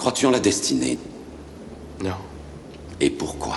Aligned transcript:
Crois-tu 0.00 0.24
en 0.24 0.30
la 0.30 0.40
destinée? 0.40 0.98
Non. 2.02 2.14
Et 3.02 3.10
pourquoi? 3.10 3.56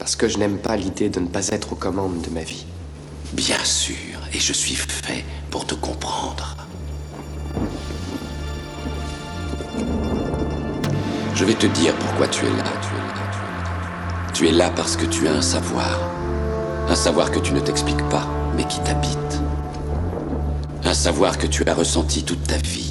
Parce 0.00 0.16
que 0.16 0.26
je 0.26 0.36
n'aime 0.36 0.58
pas 0.58 0.74
l'idée 0.74 1.08
de 1.08 1.20
ne 1.20 1.28
pas 1.28 1.50
être 1.50 1.72
aux 1.74 1.76
commandes 1.76 2.20
de 2.20 2.30
ma 2.30 2.42
vie. 2.42 2.66
Bien 3.32 3.62
sûr, 3.62 3.94
et 4.34 4.40
je 4.40 4.52
suis 4.52 4.74
fait 4.74 5.24
pour 5.52 5.66
te 5.66 5.76
comprendre. 5.76 6.56
Je 11.36 11.44
vais 11.44 11.54
te 11.54 11.68
dire 11.68 11.94
pourquoi 11.94 12.26
tu 12.26 12.44
es 12.44 12.50
là, 12.50 12.64
tu 12.82 12.96
es 12.96 12.98
là, 12.98 13.30
tu 13.30 13.38
es 13.38 13.52
là. 13.52 14.32
Tu 14.34 14.48
es 14.48 14.50
là 14.50 14.70
parce 14.70 14.96
que 14.96 15.06
tu 15.06 15.28
as 15.28 15.32
un 15.32 15.42
savoir. 15.42 16.00
Un 16.88 16.96
savoir 16.96 17.30
que 17.30 17.38
tu 17.38 17.52
ne 17.52 17.60
t'expliques 17.60 18.08
pas, 18.08 18.26
mais 18.56 18.66
qui 18.66 18.80
t'habite. 18.80 19.40
Un 20.82 20.94
savoir 20.94 21.38
que 21.38 21.46
tu 21.46 21.62
as 21.68 21.74
ressenti 21.74 22.24
toute 22.24 22.44
ta 22.48 22.56
vie. 22.56 22.87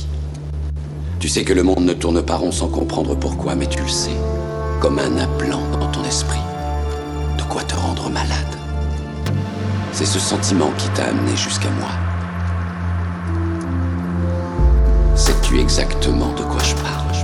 Tu 1.28 1.34
sais 1.34 1.44
que 1.44 1.52
le 1.52 1.62
monde 1.62 1.82
ne 1.82 1.92
tourne 1.92 2.22
pas 2.22 2.38
rond 2.38 2.54
sans 2.54 2.70
comprendre 2.70 3.14
pourquoi, 3.14 3.54
mais 3.54 3.68
tu 3.68 3.82
le 3.82 3.90
sais. 3.90 4.16
Comme 4.80 4.98
un 4.98 5.18
implant 5.18 5.60
dans 5.78 5.92
ton 5.92 6.02
esprit. 6.06 6.40
De 7.38 7.44
quoi 7.44 7.64
te 7.64 7.76
rendre 7.76 8.10
malade. 8.10 8.56
C'est 9.92 10.06
ce 10.06 10.20
sentiment 10.20 10.72
qui 10.78 10.88
t'a 10.92 11.04
amené 11.04 11.36
jusqu'à 11.36 11.68
moi. 11.82 11.90
Sais-tu 15.16 15.60
exactement 15.60 16.34
de 16.34 16.44
quoi 16.44 16.64
je 16.64 16.76
parle? 16.76 17.17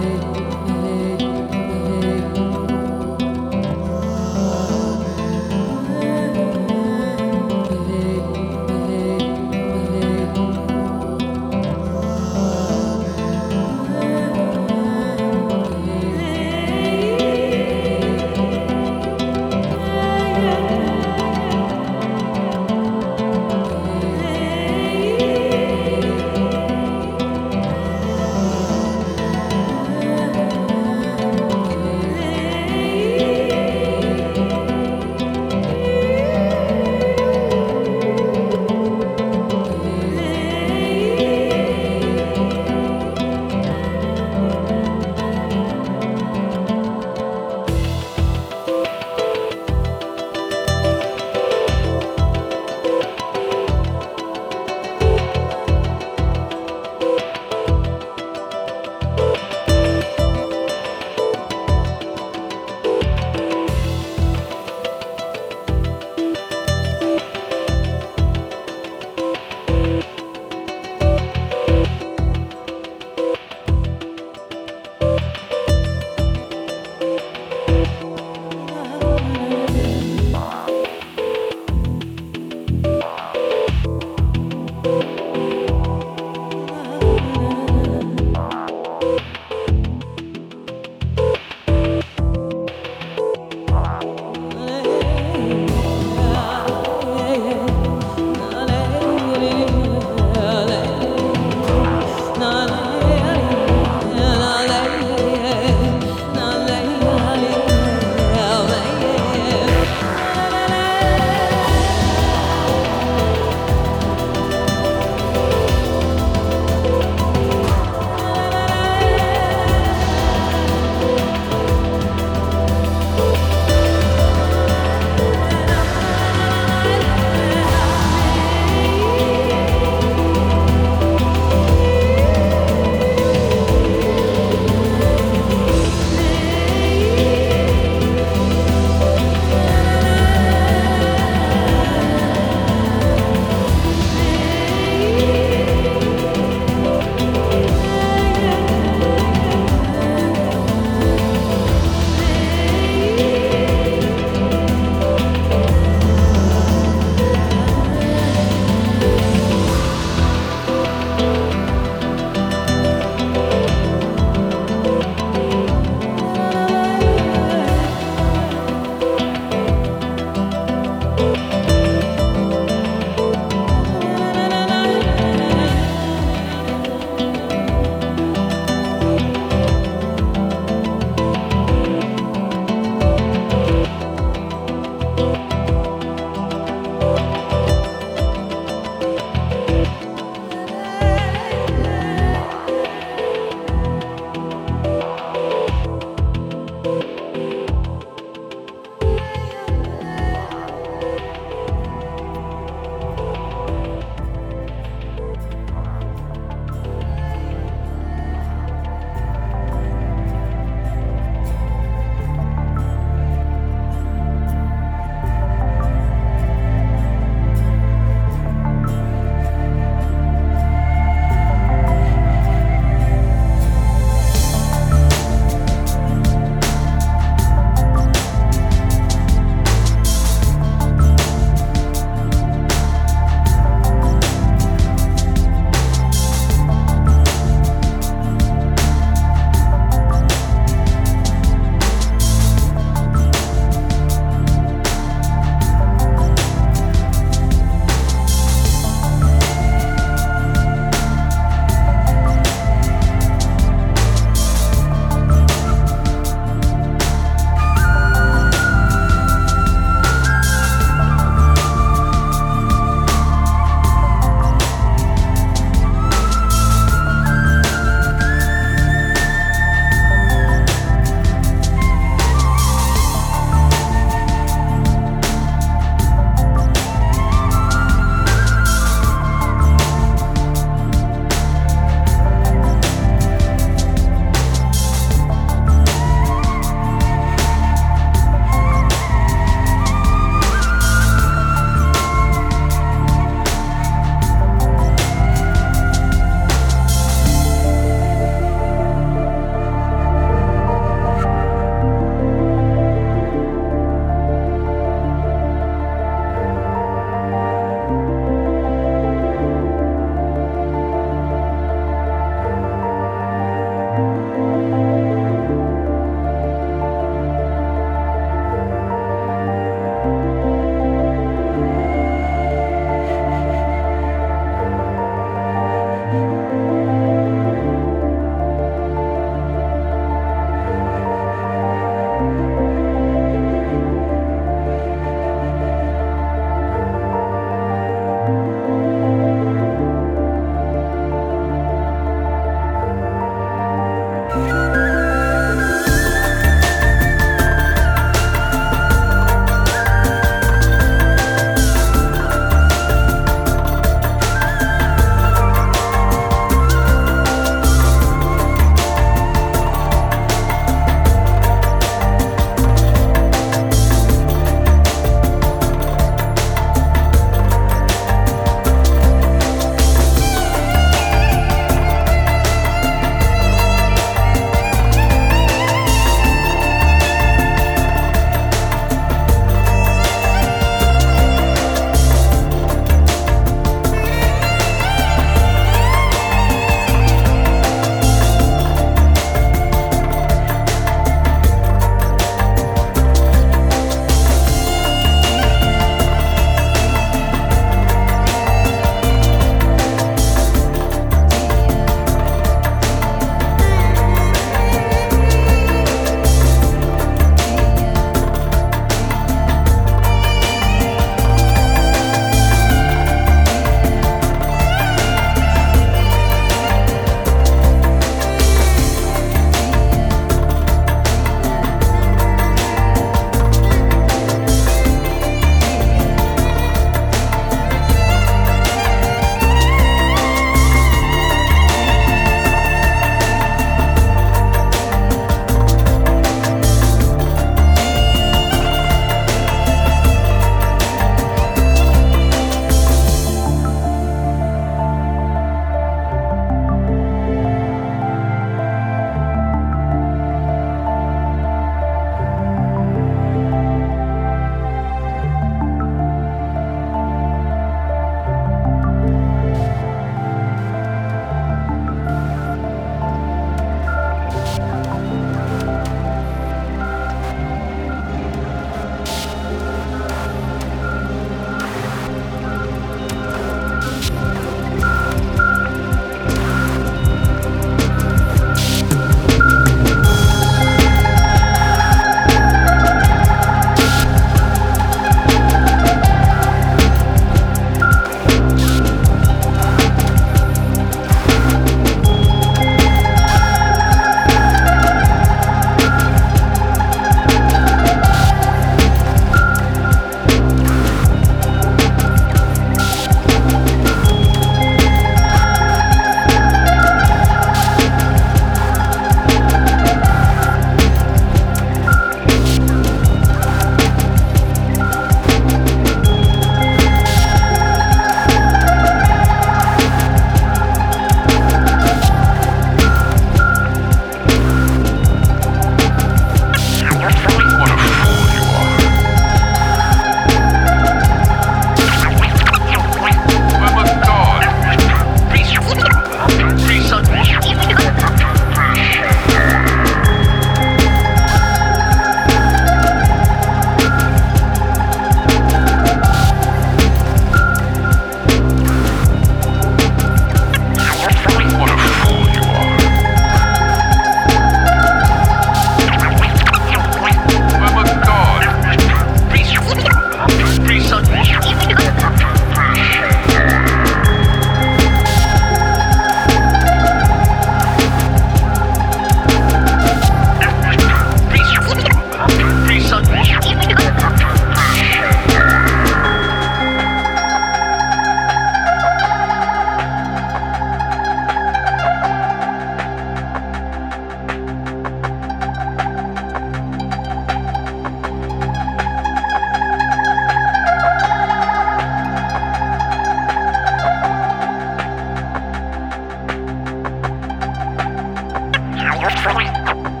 Thank 599.43 599.95
you. 599.95 600.00